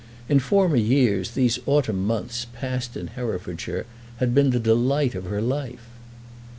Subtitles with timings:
[0.27, 3.85] In former years these autumn months, passed in Herefordshire,
[4.17, 5.89] had been the delight of her life.